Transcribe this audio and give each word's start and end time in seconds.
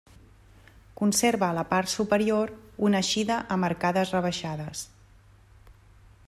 Conserva 1.01 1.49
a 1.51 1.57
la 1.57 1.63
part 1.73 1.91
superior 1.93 2.53
una 2.89 3.03
eixida 3.05 3.39
amb 3.57 3.69
arcades 3.69 4.15
rebaixades. 4.19 4.83